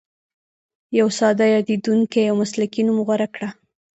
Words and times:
یو 0.99 1.07
ساده، 1.19 1.45
یادېدونکی 1.55 2.21
او 2.27 2.35
مسلکي 2.41 2.81
نوم 2.87 2.97
غوره 3.07 3.27
کړه. 3.33 3.49